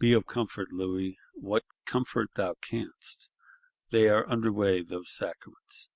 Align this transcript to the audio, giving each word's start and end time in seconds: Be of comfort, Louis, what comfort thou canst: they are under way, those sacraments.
Be 0.00 0.12
of 0.14 0.26
comfort, 0.26 0.72
Louis, 0.72 1.16
what 1.32 1.62
comfort 1.86 2.30
thou 2.34 2.54
canst: 2.54 3.30
they 3.92 4.08
are 4.08 4.28
under 4.28 4.52
way, 4.52 4.82
those 4.82 5.12
sacraments. 5.16 5.88